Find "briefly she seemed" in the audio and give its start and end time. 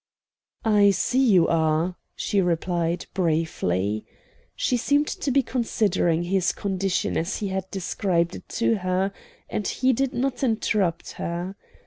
3.13-5.05